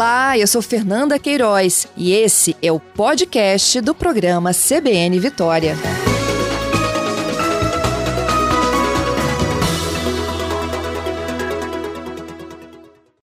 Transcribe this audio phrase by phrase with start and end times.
[0.00, 5.74] Olá, eu sou Fernanda Queiroz e esse é o podcast do programa CBN Vitória.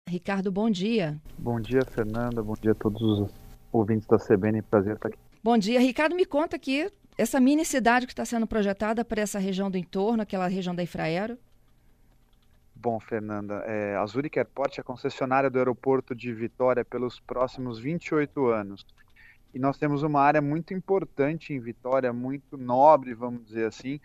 [0.05, 1.17] Ricardo, bom dia.
[1.37, 2.43] Bom dia, Fernanda.
[2.43, 3.29] Bom dia a todos os
[3.71, 4.61] ouvintes da CBN.
[4.63, 5.17] Prazer estar aqui.
[5.41, 6.13] Bom dia, Ricardo.
[6.13, 10.23] Me conta aqui essa mini cidade que está sendo projetada para essa região do entorno,
[10.23, 11.37] aquela região da Infraero.
[12.85, 18.45] Bom, Fernanda, é, a Zurich Airport é concessionária do aeroporto de Vitória pelos próximos 28
[18.45, 18.85] anos.
[19.55, 23.99] E nós temos uma área muito importante em Vitória, muito nobre, vamos dizer assim.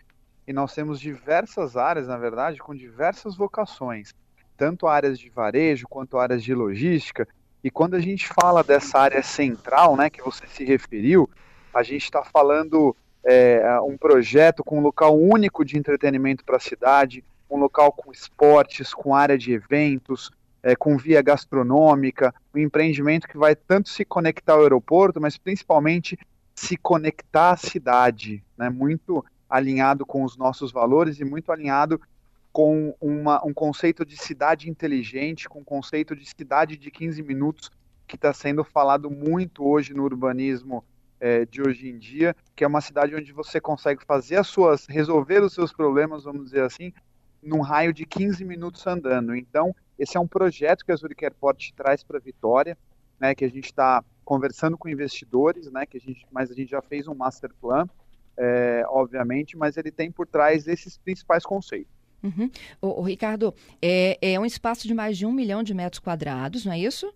[0.47, 4.15] E nós temos diversas áreas, na verdade, com diversas vocações,
[4.57, 7.27] tanto áreas de varejo quanto áreas de logística.
[7.63, 11.29] E quando a gente fala dessa área central, né, que você se referiu,
[11.71, 16.59] a gente está falando é, um projeto com um local único de entretenimento para a
[16.59, 20.31] cidade, um local com esportes, com área de eventos,
[20.63, 26.17] é, com via gastronômica, um empreendimento que vai tanto se conectar ao aeroporto, mas principalmente
[26.55, 28.69] se conectar à cidade, né?
[28.69, 31.99] muito alinhado com os nossos valores e muito alinhado
[32.51, 37.71] com uma, um conceito de cidade inteligente, com um conceito de cidade de 15 minutos,
[38.07, 40.83] que está sendo falado muito hoje no urbanismo
[41.19, 44.85] é, de hoje em dia, que é uma cidade onde você consegue fazer as suas,
[44.85, 46.91] resolver os seus problemas, vamos dizer assim,
[47.41, 49.35] num raio de 15 minutos andando.
[49.35, 52.77] Então, esse é um projeto que a Zurich Airport traz para Vitória,
[53.19, 56.71] né, que a gente está conversando com investidores, né, que a gente, mas a gente
[56.71, 57.87] já fez um master plan,
[58.37, 61.91] é, obviamente, mas ele tem por trás esses principais conceitos.
[62.23, 62.49] Uhum.
[62.81, 66.65] O, o, Ricardo, é, é um espaço de mais de um milhão de metros quadrados,
[66.65, 67.13] não é isso?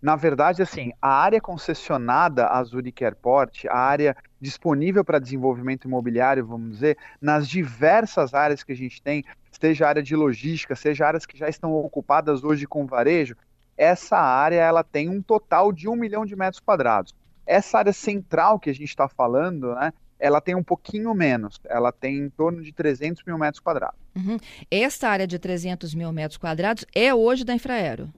[0.00, 6.46] Na verdade, assim, a área concessionada à Zurich Airport, a área disponível para desenvolvimento imobiliário,
[6.46, 11.26] vamos dizer, nas diversas áreas que a gente tem, seja área de logística, seja áreas
[11.26, 13.36] que já estão ocupadas hoje com varejo,
[13.76, 17.14] essa área ela tem um total de um milhão de metros quadrados.
[17.46, 21.90] Essa área central que a gente está falando, né, ela tem um pouquinho menos, ela
[21.90, 23.98] tem em torno de 300 mil metros quadrados.
[24.14, 24.36] Uhum.
[24.70, 28.12] Essa área de 300 mil metros quadrados é hoje da Infraero?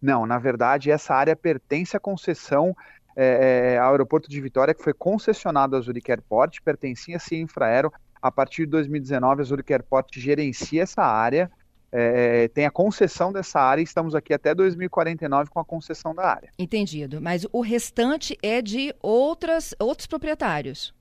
[0.00, 2.76] Não, na verdade, essa área pertence à concessão
[3.16, 7.92] é, ao aeroporto de Vitória, que foi concessionado à Zurich Airport, pertencia a Infraero.
[8.20, 11.50] A partir de 2019, a Zurich Airport gerencia essa área,
[11.92, 16.26] é, tem a concessão dessa área e estamos aqui até 2049 com a concessão da
[16.26, 16.50] área.
[16.58, 17.20] Entendido.
[17.20, 20.92] Mas o restante é de outras, outros proprietários?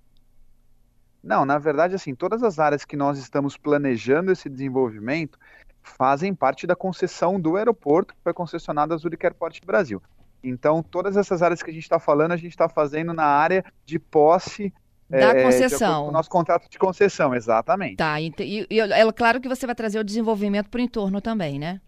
[1.23, 5.39] Não, na verdade, assim, todas as áreas que nós estamos planejando esse desenvolvimento,
[5.81, 10.01] fazem parte da concessão do aeroporto, que foi concessionado a Zurich Airport Brasil.
[10.43, 13.63] Então, todas essas áreas que a gente está falando, a gente está fazendo na área
[13.85, 14.73] de posse
[15.09, 16.07] da é, concessão.
[16.07, 17.97] O nosso contrato de concessão, exatamente.
[17.97, 21.21] Tá, e, e, e, é claro que você vai trazer o desenvolvimento para o entorno
[21.21, 21.79] também, né?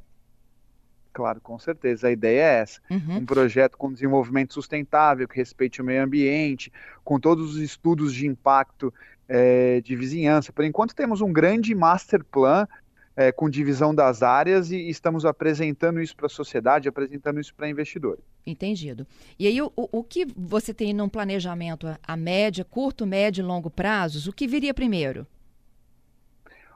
[1.12, 2.08] Claro, com certeza.
[2.08, 2.82] A ideia é essa.
[2.90, 3.18] Uhum.
[3.18, 6.72] Um projeto com desenvolvimento sustentável, que respeite o meio ambiente,
[7.04, 8.94] com todos os estudos de impacto
[9.28, 10.52] é, de vizinhança.
[10.52, 12.68] Por enquanto, temos um grande master plan
[13.16, 17.70] é, com divisão das áreas e estamos apresentando isso para a sociedade, apresentando isso para
[17.70, 18.24] investidores.
[18.46, 19.08] Entendido.
[19.40, 23.70] E aí, o, o que você tem num planejamento a média, curto, médio e longo
[23.70, 25.26] prazos, o que viria primeiro?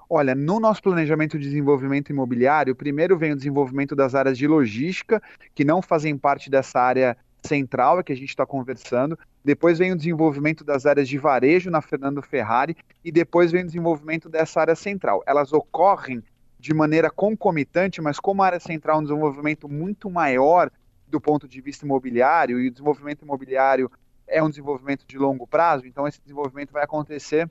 [0.09, 5.21] Olha, no nosso planejamento de desenvolvimento imobiliário, primeiro vem o desenvolvimento das áreas de logística,
[5.53, 9.17] que não fazem parte dessa área central que a gente está conversando.
[9.43, 13.65] Depois vem o desenvolvimento das áreas de varejo na Fernando Ferrari e depois vem o
[13.65, 15.23] desenvolvimento dessa área central.
[15.25, 16.23] Elas ocorrem
[16.59, 20.69] de maneira concomitante, mas como a área central é um desenvolvimento muito maior
[21.07, 23.89] do ponto de vista imobiliário e o desenvolvimento imobiliário
[24.27, 27.49] é um desenvolvimento de longo prazo, então esse desenvolvimento vai acontecer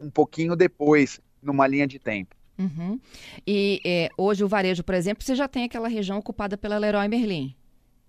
[0.00, 2.34] um pouquinho depois, numa linha de tempo.
[2.58, 3.00] Uhum.
[3.46, 7.08] E é, hoje o varejo, por exemplo, você já tem aquela região ocupada pela Leroy
[7.08, 7.54] Merlin.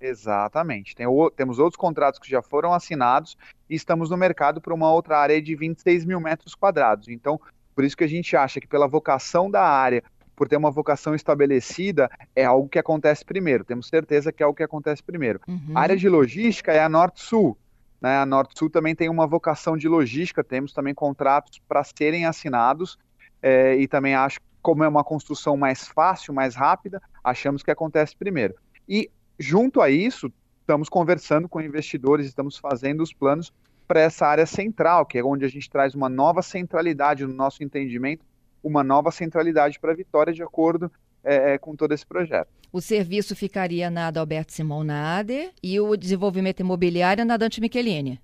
[0.02, 0.96] Exatamente.
[0.96, 3.38] Tem o, temos outros contratos que já foram assinados
[3.70, 7.08] e estamos no mercado para uma outra área de 26 mil metros quadrados.
[7.08, 7.40] Então,
[7.76, 10.04] por isso que a gente acha que pela vocação da área,
[10.36, 13.64] por ter uma vocação estabelecida, é algo que acontece primeiro.
[13.64, 15.40] Temos certeza que é algo que acontece primeiro.
[15.48, 15.74] Uhum.
[15.76, 17.56] A área de logística é a Norte-Sul.
[18.02, 18.18] Né?
[18.18, 22.98] A Norte-Sul também tem uma vocação de logística, temos também contratos para serem assinados
[23.42, 28.16] é, e também acho como é uma construção mais fácil, mais rápida, achamos que acontece
[28.16, 28.56] primeiro.
[28.88, 29.10] E
[29.42, 33.52] Junto a isso, estamos conversando com investidores, estamos fazendo os planos
[33.88, 37.64] para essa área central, que é onde a gente traz uma nova centralidade no nosso
[37.64, 38.24] entendimento,
[38.64, 40.92] uma nova centralidade para a Vitória, de acordo
[41.24, 42.50] é, é, com todo esse projeto.
[42.72, 48.22] O serviço ficaria na Adalberto Simon Nader e o desenvolvimento imobiliário na Dante Michelini.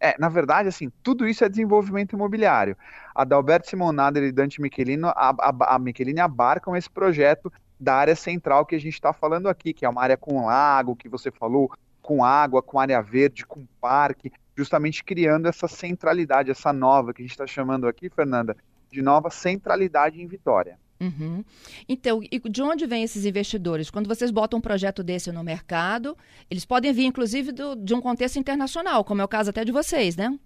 [0.00, 2.74] É, na verdade, assim, tudo isso é desenvolvimento imobiliário.
[3.14, 7.52] A Adalberto Nader e Dante Michelino, a, a, a Michelini abarcam esse projeto
[7.82, 10.94] da área central que a gente está falando aqui, que é uma área com lago,
[10.94, 11.68] que você falou,
[12.00, 17.24] com água, com área verde, com parque, justamente criando essa centralidade, essa nova que a
[17.24, 18.56] gente está chamando aqui, Fernanda,
[18.88, 20.78] de nova centralidade em Vitória.
[21.00, 21.44] Uhum.
[21.88, 23.90] Então, de onde vêm esses investidores?
[23.90, 26.16] Quando vocês botam um projeto desse no mercado,
[26.48, 29.72] eles podem vir, inclusive, do, de um contexto internacional, como é o caso até de
[29.72, 30.38] vocês, né?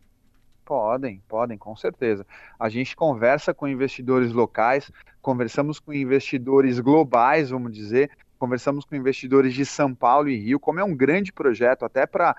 [0.67, 2.27] Podem, podem, com certeza.
[2.59, 4.91] A gente conversa com investidores locais,
[5.23, 10.81] conversamos com investidores globais, vamos dizer, conversamos com investidores de São Paulo e Rio, como
[10.81, 12.35] é um grande projeto, até para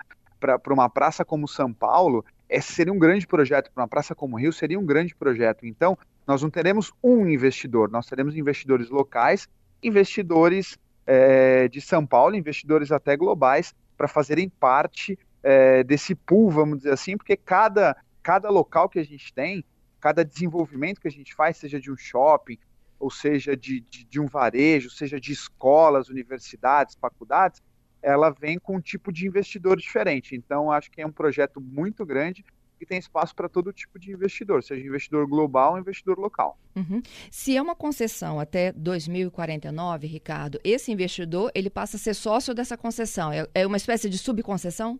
[0.69, 4.51] uma praça como São Paulo, é, seria um grande projeto, para uma praça como Rio,
[4.51, 5.65] seria um grande projeto.
[5.65, 5.97] Então,
[6.27, 9.47] nós não teremos um investidor, nós teremos investidores locais,
[9.81, 16.79] investidores é, de São Paulo, investidores até globais, para fazerem parte é, desse pool, vamos
[16.79, 17.95] dizer assim, porque cada,
[18.27, 19.63] cada local que a gente tem,
[20.01, 22.57] cada desenvolvimento que a gente faz, seja de um shopping,
[22.99, 27.63] ou seja de, de, de um varejo, seja de escolas, universidades, faculdades,
[28.01, 30.35] ela vem com um tipo de investidor diferente.
[30.35, 32.43] Então, acho que é um projeto muito grande
[32.77, 36.59] que tem espaço para todo tipo de investidor, seja investidor global ou investidor local.
[36.75, 37.01] Uhum.
[37.31, 42.75] Se é uma concessão até 2049, Ricardo, esse investidor ele passa a ser sócio dessa
[42.75, 43.31] concessão.
[43.31, 44.99] É, é uma espécie de subconcessão?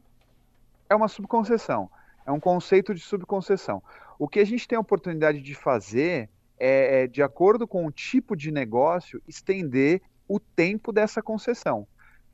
[0.90, 1.90] É uma subconcessão.
[2.28, 3.82] É um conceito de subconcessão.
[4.20, 6.30] O que a gente tem a oportunidade de fazer
[6.60, 11.88] é, é de acordo com o tipo de negócio, estender o tempo dessa concessão.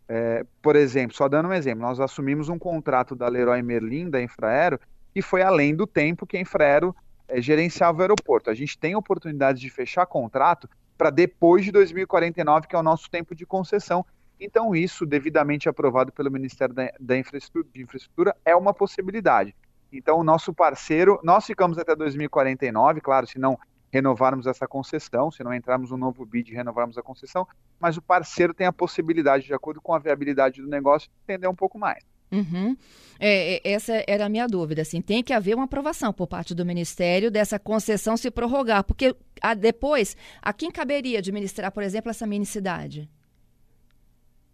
[0.10, 4.20] É, por exemplo, só dando um exemplo, nós assumimos um contrato da Leroy Merlin, da
[4.20, 4.80] Infraero,
[5.14, 6.96] e foi além do tempo que a Infraero
[7.28, 8.50] é, gerenciava o aeroporto.
[8.50, 10.68] A gente tem oportunidade de fechar contrato
[10.98, 14.04] para depois de 2049, que é o nosso tempo de concessão.
[14.40, 19.56] Então, isso, devidamente aprovado pelo Ministério da, da Infraestrutura, de Infraestrutura, é uma possibilidade.
[19.98, 23.58] Então, o nosso parceiro, nós ficamos até 2049, claro, se não
[23.92, 27.48] renovarmos essa concessão, se não entrarmos um novo bid e renovarmos a concessão,
[27.80, 31.48] mas o parceiro tem a possibilidade, de acordo com a viabilidade do negócio, de estender
[31.48, 32.04] um pouco mais.
[32.32, 32.76] Uhum.
[33.20, 34.82] É, é, essa era a minha dúvida.
[34.82, 39.16] Assim, tem que haver uma aprovação por parte do Ministério dessa concessão se prorrogar, porque
[39.40, 43.08] a, depois, a quem caberia administrar, por exemplo, essa minicidade?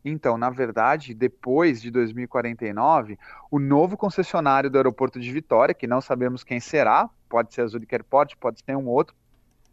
[0.04, 3.18] Então, na verdade, depois de 2049,
[3.52, 7.68] o novo concessionário do aeroporto de Vitória, que não sabemos quem será, pode ser a
[7.68, 9.14] Zurich Airport, pode ser um outro,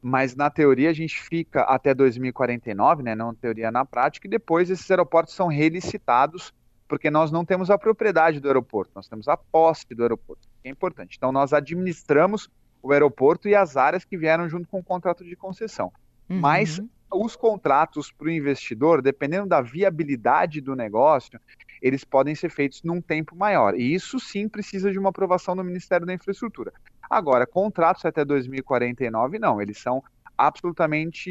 [0.02, 4.68] mas na teoria a gente fica até 2049, né, não teoria na prática, e depois
[4.68, 6.52] esses aeroportos são relicitados,
[6.88, 10.68] porque nós não temos a propriedade do aeroporto, nós temos a posse do aeroporto, que
[10.68, 11.16] é importante.
[11.16, 12.48] Então nós administramos
[12.82, 15.92] o aeroporto e as áreas que vieram junto com o contrato de concessão.
[16.28, 16.38] Uhum.
[16.40, 16.80] Mas
[17.12, 21.40] os contratos para o investidor, dependendo da viabilidade do negócio,
[21.80, 23.74] eles podem ser feitos num tempo maior.
[23.74, 26.72] E isso sim precisa de uma aprovação do Ministério da Infraestrutura.
[27.08, 30.02] Agora, contratos até 2049, não, eles são
[30.36, 31.30] absolutamente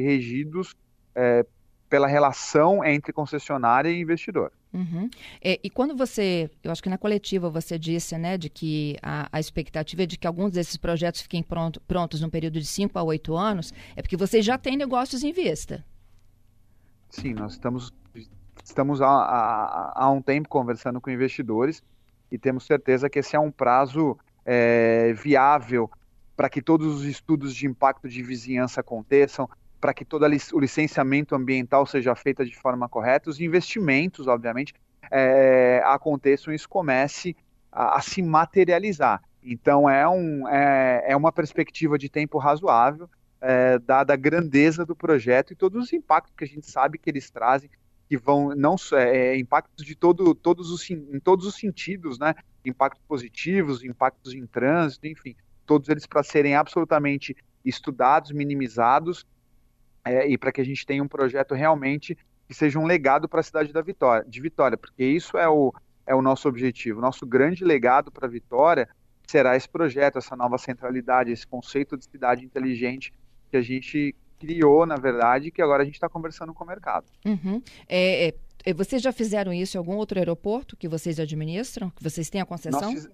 [0.00, 0.74] regidos
[1.14, 1.46] é,
[1.88, 4.50] pela relação entre concessionária e investidor.
[4.74, 5.08] Uhum.
[5.40, 9.28] É, e quando você, eu acho que na coletiva você disse, né, de que a,
[9.30, 12.98] a expectativa é de que alguns desses projetos fiquem pronto, prontos num período de 5
[12.98, 15.84] a 8 anos, é porque vocês já têm negócios em vista.
[17.08, 17.92] Sim, nós estamos,
[18.64, 21.80] estamos há, há, há um tempo conversando com investidores
[22.32, 25.88] e temos certeza que esse é um prazo é, viável
[26.36, 29.48] para que todos os estudos de impacto de vizinhança aconteçam,
[29.84, 34.72] para que todo o licenciamento ambiental seja feito de forma correta, os investimentos, obviamente,
[35.10, 37.36] é, aconteçam e isso comece
[37.70, 39.22] a, a, se materializar.
[39.42, 43.10] Então, é, um, é, é uma perspectiva de tempo razoável,
[43.42, 47.10] é, dada a grandeza do projeto e todos os impactos que a gente sabe que
[47.10, 47.68] eles trazem,
[48.08, 52.34] que vão não é, é, impactos de todo, todos os, em todos os sentidos, né?
[52.64, 55.36] Impactos positivos, impactos em trânsito, enfim,
[55.66, 59.26] todos eles para serem absolutamente estudados, minimizados
[60.04, 63.40] é, e para que a gente tenha um projeto realmente que seja um legado para
[63.40, 65.72] a cidade da Vitória, de Vitória, porque isso é o,
[66.06, 67.00] é o nosso objetivo.
[67.00, 68.88] Nosso grande legado para Vitória
[69.26, 73.12] será esse projeto, essa nova centralidade, esse conceito de cidade inteligente
[73.50, 76.66] que a gente criou, na verdade, e que agora a gente está conversando com o
[76.66, 77.06] mercado.
[77.24, 77.62] Uhum.
[77.88, 78.34] É, é,
[78.66, 82.40] é, vocês já fizeram isso em algum outro aeroporto que vocês administram, que vocês têm
[82.40, 82.92] a concessão?
[82.92, 83.08] Nós,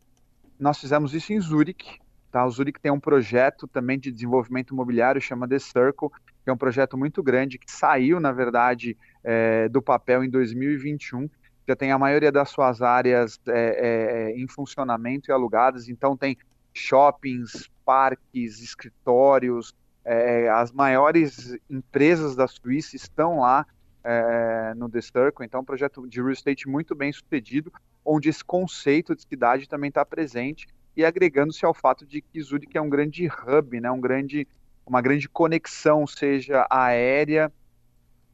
[0.59, 2.01] nós fizemos isso em Zurique.
[2.33, 2.45] Tá?
[2.45, 6.11] O Zurique tem um projeto também de desenvolvimento imobiliário, chama The Circle,
[6.45, 11.29] que é um projeto muito grande, que saiu, na verdade, é, do papel em 2021,
[11.69, 16.37] já tem a maioria das suas áreas é, é, em funcionamento e alugadas, então tem
[16.73, 23.67] shoppings, parques, escritórios, é, as maiores empresas da Suíça estão lá
[24.03, 27.73] é, no The Circle, então é um projeto de real estate muito bem sucedido,
[28.05, 30.67] onde esse conceito de cidade também está presente,
[30.97, 34.47] e agregando-se ao fato de que Zurich é um grande hub, né, um grande
[34.91, 37.51] uma grande conexão, seja aérea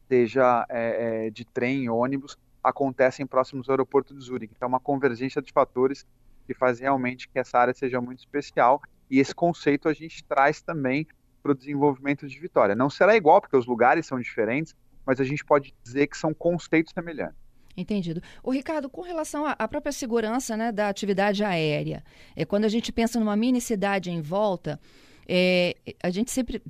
[0.07, 4.53] seja é, é, de trem, ônibus, acontecem próximos ao aeroporto de Zurique.
[4.55, 6.05] Então, é uma convergência de fatores
[6.45, 8.81] que faz realmente que essa área seja muito especial.
[9.09, 11.07] E esse conceito a gente traz também
[11.43, 12.75] para o desenvolvimento de Vitória.
[12.75, 16.33] Não será igual, porque os lugares são diferentes, mas a gente pode dizer que são
[16.33, 17.37] conceitos semelhantes.
[17.75, 18.21] Entendido.
[18.41, 22.03] O Ricardo, com relação à própria segurança né, da atividade aérea,
[22.35, 24.79] é, quando a gente pensa numa mini cidade em volta,
[25.27, 26.61] é, a gente sempre,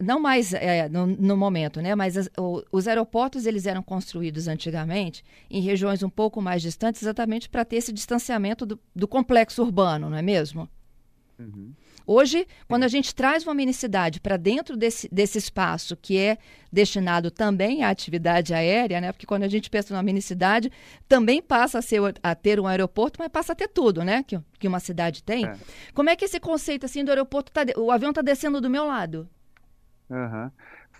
[0.00, 1.94] não mais é, no, no, momento, né?
[1.94, 7.02] Mas as, o, os aeroportos eles eram construídos antigamente em regiões um pouco mais distantes,
[7.02, 10.68] exatamente para ter esse distanciamento do, do complexo urbano, não é mesmo?
[11.38, 11.72] Uhum.
[12.06, 16.38] Hoje, quando a gente traz uma minicidade para dentro desse, desse espaço que é
[16.72, 19.12] destinado também à atividade aérea, né?
[19.12, 20.70] Porque quando a gente pensa numa minicidade,
[21.08, 24.22] também passa a, ser, a ter um aeroporto, mas passa a ter tudo, né?
[24.22, 25.46] Que, que uma cidade tem.
[25.46, 25.56] É.
[25.92, 28.86] Como é que esse conceito assim do aeroporto tá, o avião está descendo do meu
[28.86, 29.28] lado?
[30.08, 30.50] Uhum.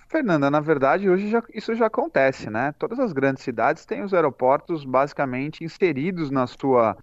[0.09, 2.75] Fernanda, na verdade, hoje já, isso já acontece, né?
[2.79, 6.97] Todas as grandes cidades têm os aeroportos basicamente inseridos na sua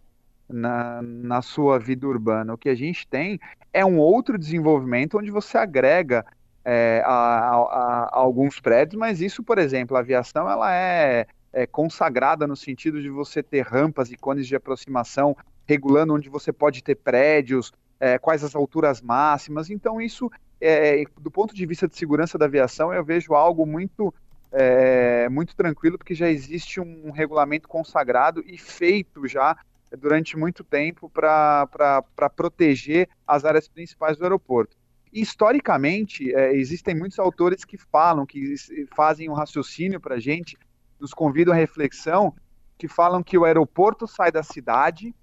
[0.49, 2.53] na, na sua vida urbana.
[2.53, 3.39] O que a gente tem
[3.71, 6.25] é um outro desenvolvimento onde você agrega
[6.65, 11.67] é, a, a, a, alguns prédios, mas isso, por exemplo, a aviação ela é, é,
[11.67, 15.35] consagrada no sentido de você ter rampas e cones de aproximação,
[15.67, 19.69] regulando onde você pode ter prédios, é, quais as alturas máximas.
[19.69, 24.13] Então, isso, é, do ponto de vista de segurança da aviação, eu vejo algo muito
[24.53, 29.57] é, muito tranquilo, porque já existe um regulamento consagrado e feito já
[29.97, 34.75] durante muito tempo para proteger as áreas principais do aeroporto.
[35.11, 38.55] historicamente, é, existem muitos autores que falam, que
[38.95, 40.57] fazem um raciocínio para a gente,
[40.99, 42.33] nos convidam à reflexão,
[42.77, 45.13] que falam que o aeroporto sai da cidade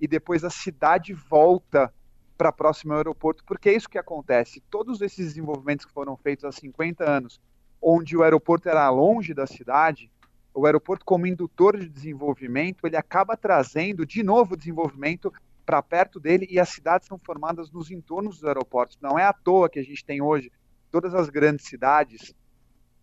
[0.00, 1.92] e depois a cidade volta
[2.38, 4.62] para próximo ao aeroporto, porque é isso que acontece.
[4.70, 7.40] Todos esses desenvolvimentos que foram feitos há 50 anos,
[7.80, 10.10] onde o aeroporto era longe da cidade,
[10.54, 15.32] o aeroporto como indutor de desenvolvimento, ele acaba trazendo de novo desenvolvimento
[15.64, 18.98] para perto dele e as cidades são formadas nos entornos dos aeroportos.
[19.00, 20.50] Não é à toa que a gente tem hoje
[20.90, 22.34] todas as grandes cidades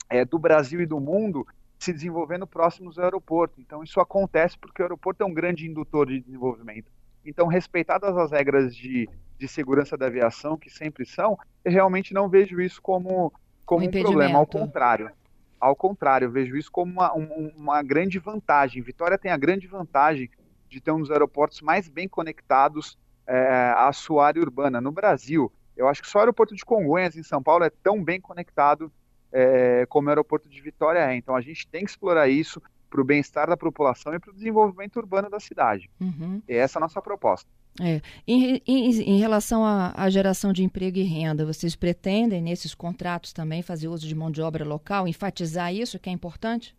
[0.09, 1.45] é, do Brasil e do mundo
[1.79, 3.59] se desenvolvendo próximos ao aeroporto.
[3.59, 6.91] Então isso acontece porque o aeroporto é um grande indutor de desenvolvimento.
[7.25, 12.29] Então, respeitadas as regras de, de segurança da aviação, que sempre são, eu realmente não
[12.29, 13.31] vejo isso como,
[13.65, 15.11] como um, um problema, ao contrário.
[15.59, 18.81] Ao contrário, eu vejo isso como uma, um, uma grande vantagem.
[18.81, 20.29] Vitória tem a grande vantagem
[20.69, 22.97] de ter um dos aeroportos mais bem conectados
[23.27, 24.79] é, à sua área urbana.
[24.79, 28.03] No Brasil, eu acho que só o aeroporto de Congonhas, em São Paulo, é tão
[28.03, 28.91] bem conectado
[29.31, 31.15] é, como o aeroporto de Vitória é.
[31.15, 34.33] Então, a gente tem que explorar isso para o bem-estar da população e para o
[34.33, 35.89] desenvolvimento urbano da cidade.
[35.99, 36.41] Uhum.
[36.47, 37.49] E essa é a nossa proposta.
[37.79, 38.01] É.
[38.27, 43.61] Em, em, em, relação à, geração de emprego e renda, vocês pretendem, nesses contratos também,
[43.61, 46.75] fazer uso de mão de obra local, enfatizar isso que é importante?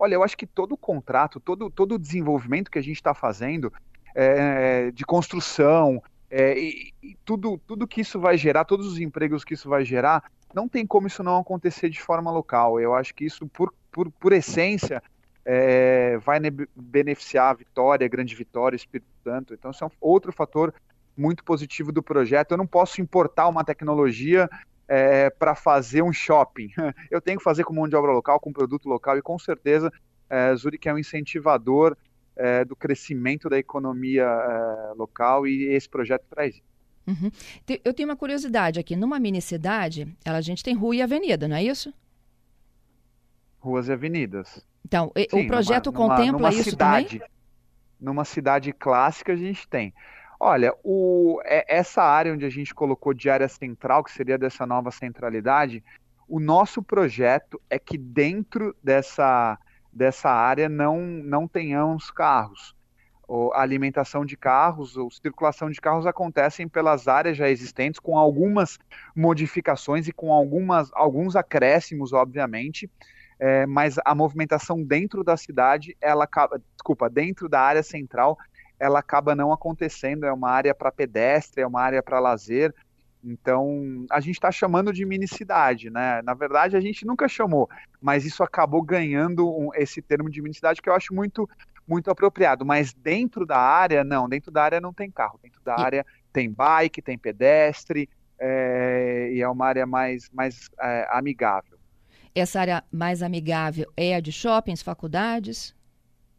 [0.00, 3.72] Olha, eu acho que todo contrato, todo, todo o desenvolvimento que a gente está fazendo
[4.14, 9.44] é, de construção, é, e, e, tudo, tudo que isso vai gerar, todos os empregos
[9.44, 12.80] que isso vai gerar, não tem como isso não acontecer de forma local.
[12.80, 15.02] Eu acho que isso, por, por, por essência,
[15.44, 16.38] é, vai
[16.74, 19.54] beneficiar a Vitória, a Grande Vitória, Espírito Santo.
[19.54, 20.72] Então, isso é um outro fator
[21.16, 22.52] muito positivo do projeto.
[22.52, 24.48] Eu não posso importar uma tecnologia
[24.88, 26.70] é, para fazer um shopping.
[27.10, 29.92] Eu tenho que fazer com mão de obra local, com produto local, e com certeza
[30.28, 31.96] é, Zurich é um incentivador
[32.36, 36.72] é, do crescimento da economia é, local e esse projeto traz isso.
[37.06, 37.30] Uhum.
[37.84, 38.94] Eu tenho uma curiosidade aqui.
[38.94, 41.92] Numa mini cidade, a gente tem rua e avenida, não é isso?
[43.58, 44.64] Ruas e avenidas.
[44.92, 47.32] Então, Sim, o projeto numa, contempla numa isso cidade, também?
[47.98, 49.94] Numa cidade clássica a gente tem.
[50.38, 54.66] Olha, o, é, essa área onde a gente colocou de área central, que seria dessa
[54.66, 55.82] nova centralidade,
[56.28, 59.58] o nosso projeto é que dentro dessa,
[59.90, 62.74] dessa área não, não tenhamos carros.
[63.54, 68.78] A alimentação de carros, ou circulação de carros acontecem pelas áreas já existentes, com algumas
[69.16, 72.90] modificações e com algumas, alguns acréscimos, obviamente,
[73.44, 78.38] é, mas a movimentação dentro da cidade, ela acaba, desculpa, dentro da área central,
[78.78, 80.24] ela acaba não acontecendo.
[80.24, 82.72] É uma área para pedestre, é uma área para lazer.
[83.24, 86.22] Então, a gente está chamando de mini cidade, né?
[86.22, 87.68] Na verdade, a gente nunca chamou,
[88.00, 91.50] mas isso acabou ganhando um, esse termo de mini cidade que eu acho muito,
[91.84, 92.64] muito apropriado.
[92.64, 95.82] Mas dentro da área, não, dentro da área não tem carro, dentro da e...
[95.82, 98.08] área tem bike, tem pedestre,
[98.38, 101.81] é, e é uma área mais, mais é, amigável.
[102.34, 105.74] Essa área mais amigável é a de shoppings, faculdades?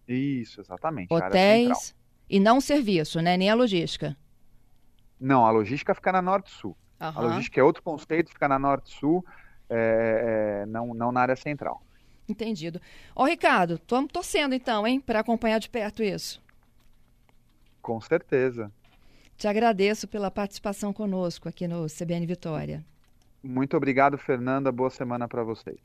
[0.07, 1.13] Isso, exatamente.
[1.13, 1.95] Hotéis
[2.29, 3.37] e não serviço, né?
[3.37, 4.17] Nem a logística.
[5.19, 6.75] Não, a logística fica na Norte-Sul.
[6.99, 7.07] Uhum.
[7.07, 9.23] A logística é outro conceito, fica na Norte-Sul.
[9.69, 11.81] é, é, não, não na área central.
[12.27, 12.79] Entendido.
[13.15, 16.41] Ó, Ricardo, estamos torcendo então, hein, para acompanhar de perto isso.
[17.81, 18.71] Com certeza.
[19.35, 22.85] Te agradeço pela participação conosco aqui no CBN Vitória.
[23.43, 24.71] Muito obrigado, Fernanda.
[24.71, 25.77] Boa semana para vocês.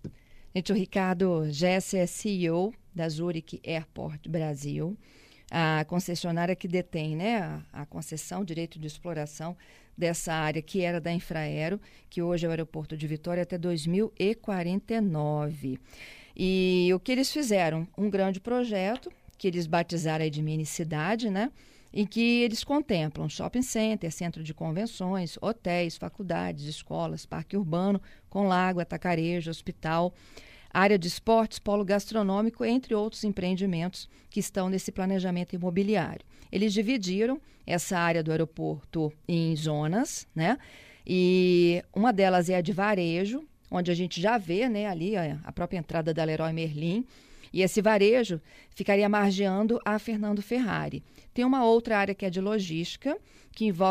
[0.55, 4.97] Gente, o Ricardo Jesse é CEO da Zurich Airport Brasil,
[5.51, 9.57] a concessionária que detém né, a, a concessão, direito de exploração
[9.97, 15.81] dessa área que era da Infraero, que hoje é o aeroporto de Vitória até 2049.
[16.37, 17.89] E o que eles fizeram?
[17.97, 21.51] Um grande projeto que eles batizaram de mini cidade, né?
[21.93, 28.47] Em que eles contemplam shopping center, centro de convenções, hotéis, faculdades, escolas, parque urbano, com
[28.47, 30.13] lago, atacarejo, hospital,
[30.73, 36.25] área de esportes, polo gastronômico, entre outros empreendimentos que estão nesse planejamento imobiliário.
[36.53, 40.59] Eles dividiram essa área do aeroporto em zonas, né?
[41.07, 45.39] E uma delas é a de varejo, onde a gente já vê, né, ali a,
[45.45, 47.05] a própria entrada da Leroy Merlin,
[47.53, 48.41] e esse varejo
[48.71, 51.03] ficaria margeando a Fernando Ferrari.
[51.33, 53.17] Tem uma outra área que é de logística,
[53.53, 53.87] que envolve